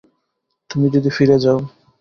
[0.69, 1.59] তুমি যদি ফিরে যাও।